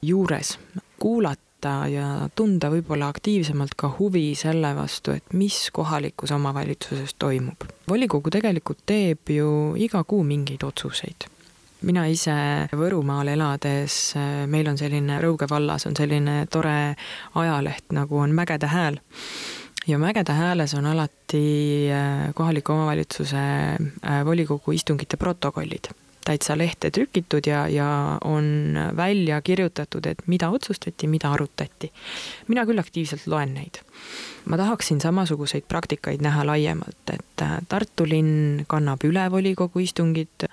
juures, 0.03 0.57
kuulata 1.01 1.75
ja 1.91 2.07
tunda 2.35 2.71
võib-olla 2.73 3.11
aktiivsemalt 3.13 3.77
ka 3.79 3.93
huvi 3.99 4.33
selle 4.39 4.73
vastu, 4.77 5.15
et 5.19 5.37
mis 5.37 5.59
kohalikus 5.75 6.33
omavalitsuses 6.35 7.15
toimub. 7.19 7.69
volikogu 7.89 8.33
tegelikult 8.35 8.83
teeb 8.87 9.31
ju 9.37 9.77
iga 9.77 10.03
kuu 10.05 10.25
mingeid 10.27 10.65
otsuseid 10.67 11.29
mina 11.83 12.05
ise 12.07 12.35
Võrumaal 12.79 13.33
elades, 13.33 14.15
meil 14.47 14.69
on 14.71 14.79
selline, 14.79 15.19
Rõuge 15.23 15.49
vallas 15.51 15.87
on 15.89 15.97
selline 15.99 16.45
tore 16.51 16.95
ajaleht, 17.35 17.89
nagu 17.91 18.23
on 18.23 18.35
Mägede 18.35 18.71
Hääl. 18.71 19.01
ja 19.87 19.99
Mägede 19.99 20.33
Hääles 20.33 20.75
on 20.75 20.87
alati 20.87 21.89
kohaliku 22.35 22.73
omavalitsuse 22.73 23.43
volikogu 24.25 24.73
istungite 24.73 25.17
protokollid 25.17 25.91
täitsa 26.25 26.57
lehte 26.59 26.91
trükitud 26.91 27.47
ja, 27.47 27.67
ja 27.69 28.19
on 28.25 28.79
välja 28.97 29.41
kirjutatud, 29.43 30.07
et 30.07 30.23
mida 30.27 30.51
otsustati, 30.51 31.07
mida 31.07 31.33
arutati. 31.33 31.93
mina 32.49 32.67
küll 32.67 32.79
aktiivselt 32.79 33.27
loen 33.27 33.55
neid. 33.55 33.83
ma 34.45 34.57
tahaksin 34.57 35.01
samasuguseid 35.01 35.65
praktikaid 35.69 36.23
näha 36.23 36.47
laiemalt, 36.47 37.03
et 37.13 37.43
äh, 37.43 37.59
Tartu 37.69 38.07
linn 38.09 38.65
kannab 38.69 39.05
üle 39.05 39.31
volikogu 39.31 39.83
istungit 39.83 40.49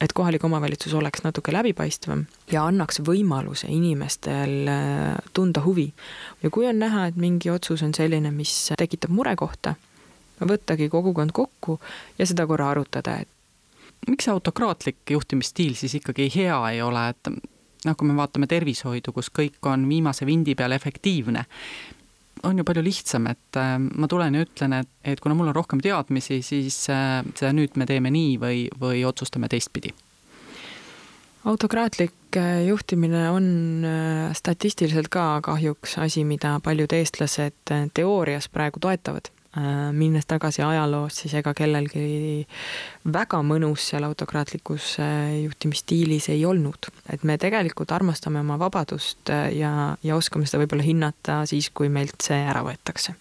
et 0.00 0.12
kohalik 0.12 0.44
omavalitsus 0.44 0.94
oleks 0.94 1.22
natuke 1.24 1.52
läbipaistvam 1.52 2.26
ja 2.52 2.66
annaks 2.68 3.00
võimaluse 3.04 3.68
inimestel 3.72 4.68
äh, 4.68 5.14
tunda 5.32 5.62
huvi. 5.64 5.92
ja 6.42 6.50
kui 6.50 6.66
on 6.66 6.78
näha, 6.78 7.06
et 7.06 7.16
mingi 7.16 7.50
otsus 7.50 7.82
on 7.82 7.94
selline, 7.94 8.30
mis 8.30 8.72
tekitab 8.78 9.10
murekohta, 9.10 9.74
võttagi 10.40 10.90
kogukond 10.92 11.32
kokku 11.32 11.80
ja 12.18 12.26
seda 12.26 12.46
korra 12.46 12.70
arutada, 12.74 13.16
et 13.24 13.28
miks 14.06 14.26
see 14.26 14.32
autokraatlik 14.34 15.10
juhtimisstiil 15.10 15.74
siis 15.78 15.96
ikkagi 15.98 16.30
hea 16.34 16.56
ei 16.70 16.82
ole, 16.82 17.08
et 17.12 17.30
noh, 17.86 17.96
kui 17.96 18.08
me 18.08 18.16
vaatame 18.18 18.48
tervishoidu, 18.50 19.14
kus 19.14 19.30
kõik 19.34 19.70
on 19.70 19.86
viimase 19.88 20.26
vindi 20.26 20.56
peal 20.58 20.74
efektiivne, 20.76 21.44
on 22.46 22.58
ju 22.58 22.64
palju 22.66 22.82
lihtsam, 22.84 23.28
et 23.30 23.58
äh, 23.60 23.76
ma 23.78 24.08
tulen 24.10 24.36
ja 24.36 24.44
ütlen, 24.46 24.76
et, 24.80 24.90
et 25.04 25.22
kuna 25.22 25.36
mul 25.38 25.50
on 25.50 25.56
rohkem 25.56 25.80
teadmisi, 25.82 26.42
siis 26.44 26.82
äh, 26.92 27.22
seda 27.34 27.52
nüüd 27.56 27.78
me 27.80 27.88
teeme 27.88 28.12
nii 28.12 28.36
või, 28.42 28.66
või 28.80 29.06
otsustame 29.08 29.50
teistpidi 29.52 29.94
autokraatlik 31.46 32.34
äh, 32.40 32.64
juhtimine 32.66 33.28
on 33.30 33.46
statistiliselt 34.34 35.08
ka 35.14 35.40
kahjuks 35.46 35.94
asi, 36.02 36.24
mida 36.26 36.56
paljud 36.62 36.90
eestlased 36.92 37.74
teoorias 37.94 38.50
praegu 38.50 38.82
toetavad. 38.82 39.30
Äh, 39.56 39.92
minnes 39.92 40.26
tagasi 40.26 40.60
ajaloos, 40.62 41.14
siis 41.16 41.32
ega 41.38 41.54
kellelgi 41.56 42.44
väga 43.12 43.38
mõnus 43.40 43.86
seal 43.88 44.04
autokraatlikus 44.04 44.98
äh, 45.00 45.30
juhtimisstiilis 45.46 46.28
ei 46.28 46.44
olnud. 46.44 46.90
et 47.08 47.24
me 47.24 47.38
tegelikult 47.38 47.92
armastame 47.96 48.40
oma 48.40 48.58
vabadust 48.58 49.32
äh, 49.32 49.48
ja, 49.56 49.96
ja 50.02 50.16
oskame 50.16 50.44
seda 50.44 50.60
võib-olla 50.60 50.84
hinnata 50.84 51.38
siis, 51.48 51.70
kui 51.70 51.88
meilt 51.88 52.20
see 52.20 52.36
ära 52.36 52.60
võetakse. 52.68 53.16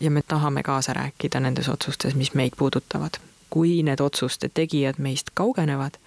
ja 0.00 0.10
me 0.10 0.22
tahame 0.22 0.62
kaasa 0.62 0.94
rääkida 0.94 1.40
nendes 1.40 1.68
otsustes, 1.68 2.14
mis 2.14 2.34
meid 2.38 2.54
puudutavad 2.56 3.18
kui 3.50 3.82
need 3.82 4.00
otsuste 4.00 4.48
tegijad 4.48 5.02
meist 5.02 5.34
kaugenevad, 5.34 5.98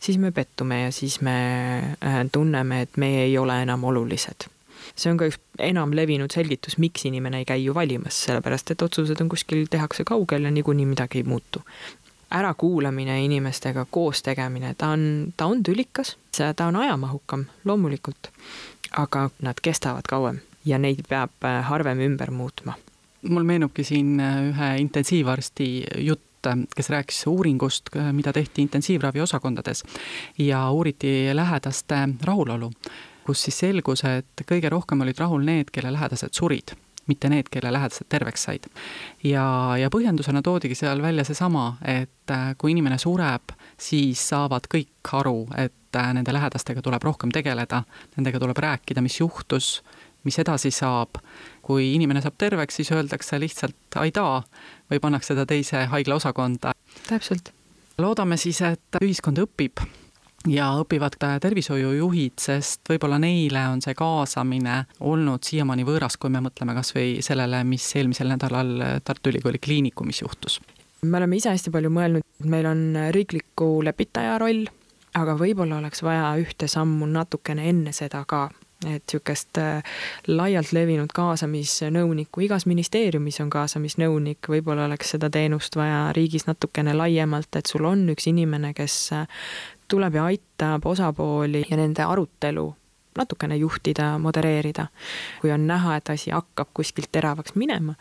siis 0.00 0.18
me 0.18 0.32
pettume 0.32 0.82
ja 0.82 0.92
siis 0.92 1.20
me 1.20 1.96
tunneme, 2.32 2.82
et 2.82 2.96
meie 2.96 3.22
ei 3.28 3.38
ole 3.38 3.62
enam 3.62 3.84
olulised 3.84 4.50
see 4.96 5.12
on 5.12 5.20
ka 5.20 5.30
üks 5.30 5.40
enam 5.58 5.94
levinud 5.96 6.32
selgitus, 6.32 6.78
miks 6.78 7.04
inimene 7.08 7.42
ei 7.42 7.48
käi 7.48 7.64
ju 7.64 7.74
valimas, 7.74 8.18
sellepärast 8.26 8.74
et 8.74 8.82
otsused 8.82 9.20
on 9.20 9.28
kuskil, 9.28 9.66
tehakse 9.70 10.04
kaugel 10.04 10.44
ja 10.44 10.50
niikuinii 10.50 10.86
midagi 10.86 11.22
ei 11.22 11.28
muutu. 11.28 11.62
ärakuulamine 12.30 13.24
inimestega, 13.24 13.86
koos 13.90 14.22
tegemine, 14.22 14.74
ta 14.78 14.88
on, 14.94 15.32
ta 15.36 15.46
on 15.46 15.62
tülikas, 15.62 16.16
ta 16.56 16.66
on 16.66 16.76
ajamahukam, 16.76 17.44
loomulikult, 17.64 18.30
aga 18.96 19.30
nad 19.42 19.58
kestavad 19.62 20.06
kauem 20.08 20.38
ja 20.64 20.78
neid 20.78 21.04
peab 21.08 21.44
äh, 21.44 21.60
harvem 21.66 22.00
ümber 22.04 22.30
muutma. 22.30 22.74
mul 23.28 23.44
meenubki 23.44 23.84
siin 23.84 24.20
äh, 24.20 24.36
ühe 24.50 24.68
intensiivarsti 24.80 25.66
jutt, 26.06 26.48
kes 26.76 26.88
rääkis 26.88 27.26
uuringust, 27.28 27.90
äh, 27.96 28.12
mida 28.16 28.32
tehti 28.32 28.62
intensiivravi 28.62 29.20
osakondades 29.20 29.84
ja 30.38 30.70
uuriti 30.70 31.30
lähedaste 31.32 32.08
rahulolu 32.24 32.70
kus 33.26 33.46
siis 33.46 33.58
selgus, 33.64 34.04
et 34.08 34.44
kõige 34.48 34.70
rohkem 34.72 35.00
olid 35.04 35.18
rahul 35.20 35.44
need, 35.44 35.72
kelle 35.74 35.92
lähedased 35.92 36.36
surid 36.36 36.76
mitte 37.10 37.28
need, 37.28 37.48
kelle 37.50 37.72
lähedased 37.72 38.06
terveks 38.08 38.44
said. 38.46 38.68
ja, 39.24 39.44
ja 39.80 39.90
põhjendusena 39.92 40.42
toodigi 40.46 40.76
seal 40.78 41.02
välja 41.02 41.24
seesama, 41.26 41.72
et 41.82 42.34
äh, 42.34 42.52
kui 42.58 42.74
inimene 42.74 42.98
sureb, 43.02 43.54
siis 43.80 44.22
saavad 44.30 44.68
kõik 44.70 45.14
aru, 45.18 45.48
et 45.58 45.98
äh, 45.98 46.12
nende 46.16 46.34
lähedastega 46.36 46.84
tuleb 46.86 47.04
rohkem 47.08 47.32
tegeleda, 47.34 47.82
nendega 48.16 48.42
tuleb 48.42 48.62
rääkida, 48.66 49.02
mis 49.02 49.20
juhtus, 49.20 49.80
mis 50.24 50.38
edasi 50.38 50.70
saab. 50.74 51.22
kui 51.62 51.92
inimene 51.94 52.18
saab 52.22 52.34
terveks, 52.38 52.80
siis 52.80 52.90
öeldakse 52.92 53.38
lihtsalt 53.38 53.96
aidaa 54.02 54.42
või 54.90 54.98
pannakse 55.00 55.36
ta 55.38 55.46
teise 55.46 55.84
haigla 55.92 56.18
osakonda. 56.18 56.74
täpselt. 57.08 57.52
loodame 57.98 58.36
siis, 58.36 58.60
et 58.62 59.02
ühiskond 59.02 59.38
õpib 59.38 59.82
ja 60.48 60.70
õpivad 60.80 61.18
tervishoiujuhid, 61.42 62.38
sest 62.40 62.88
võib-olla 62.88 63.18
neile 63.20 63.66
on 63.68 63.82
see 63.84 63.94
kaasamine 63.98 64.84
olnud 65.04 65.44
siiamaani 65.44 65.84
võõras, 65.88 66.16
kui 66.20 66.32
me 66.32 66.40
mõtleme 66.44 66.74
kas 66.76 66.94
või 66.96 67.18
sellele, 67.24 67.62
mis 67.68 67.84
eelmisel 67.96 68.32
nädalal 68.32 69.02
Tartu 69.04 69.32
Ülikooli 69.32 69.58
Kliinikumis 69.58 70.22
juhtus. 70.22 70.60
me 71.02 71.16
oleme 71.16 71.36
ise 71.36 71.50
hästi 71.50 71.70
palju 71.70 71.90
mõelnud, 71.90 72.24
et 72.40 72.46
meil 72.46 72.66
on 72.66 72.96
riikliku 73.12 73.84
lepitaja 73.84 74.38
roll, 74.38 74.64
aga 75.14 75.36
võib-olla 75.36 75.78
oleks 75.78 76.02
vaja 76.02 76.32
ühte 76.40 76.68
sammu 76.68 77.06
natukene 77.06 77.68
enne 77.68 77.92
seda 77.92 78.24
ka 78.24 78.48
et 78.86 79.02
niisugust 79.04 79.58
äh, 79.60 79.82
laialt 80.26 80.72
levinud 80.72 81.10
kaasamisnõunikku, 81.12 82.40
igas 82.46 82.64
ministeeriumis 82.64 83.40
on 83.44 83.50
kaasamisnõunik, 83.52 84.48
võib-olla 84.48 84.86
oleks 84.88 85.12
seda 85.16 85.28
teenust 85.30 85.76
vaja 85.76 86.06
riigis 86.16 86.46
natukene 86.48 86.94
laiemalt, 86.96 87.50
et 87.56 87.68
sul 87.68 87.84
on 87.84 88.06
üks 88.14 88.30
inimene, 88.30 88.72
kes 88.74 88.96
äh, 89.12 89.44
tuleb 89.90 90.14
ja 90.14 90.24
aitab 90.30 90.86
osapooli 90.86 91.64
ja 91.70 91.76
nende 91.80 92.06
arutelu 92.06 92.68
natukene 93.18 93.56
juhtida, 93.56 94.18
modereerida. 94.18 94.86
kui 95.40 95.50
on 95.50 95.66
näha, 95.66 95.96
et 95.96 96.10
asi 96.10 96.30
hakkab 96.30 96.68
kuskilt 96.74 97.10
teravaks 97.12 97.56
minema, 97.58 97.94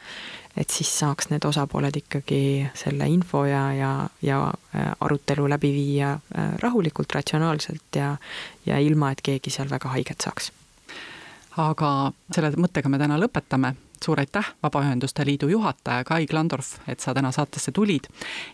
et 0.58 0.69
siis 0.69 0.91
saaks 0.99 1.32
need 1.34 1.45
osapooled 1.45 1.97
ikkagi 1.97 2.69
selle 2.78 3.08
info 3.10 3.43
ja, 3.49 3.63
ja, 3.73 3.91
ja 4.21 4.39
äh, 4.75 4.91
arutelu 5.02 5.49
läbi 5.49 5.73
viia 5.73 6.19
rahulikult, 6.62 7.12
ratsionaalselt 7.15 7.95
ja, 7.95 8.15
ja 8.65 8.80
ilma, 8.80 9.12
et 9.12 9.25
keegi 9.25 9.49
seal 9.49 9.69
väga 9.69 9.89
haiget 9.97 10.21
saaks 10.21 10.52
aga 11.60 12.12
selle 12.34 12.52
mõttega 12.60 12.89
me 12.91 12.99
täna 13.02 13.19
lõpetame. 13.19 13.75
suur 13.99 14.19
aitäh, 14.19 14.54
Vabaühenduste 14.63 15.25
Liidu 15.28 15.49
juhataja 15.52 16.06
Kai 16.08 16.28
Klandorf, 16.28 16.78
et 16.88 16.99
sa 17.04 17.13
täna 17.13 17.34
saatesse 17.36 17.71
tulid 17.75 18.08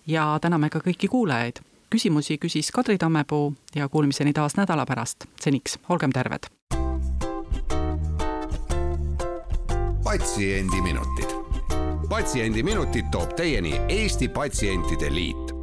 ja 0.07 0.39
täname 0.41 0.69
ka 0.69 0.79
kõiki 0.79 1.07
kuulajaid. 1.07 1.59
Küsimusi 1.95 2.35
küsis 2.37 2.71
Kadri 2.75 2.97
Tammepuu 2.97 3.53
ja 3.75 3.87
kuulmiseni 3.89 4.33
taas 4.33 4.57
nädala 4.57 4.85
pärast. 4.85 5.25
seniks 5.41 5.79
olgem 5.89 6.11
terved. 6.11 6.51
patsiendiminutid. 10.03 11.31
patsiendiminutid 12.09 13.05
toob 13.11 13.35
teieni 13.35 13.79
Eesti 13.89 14.27
Patsientide 14.27 15.13
Liit 15.15 15.54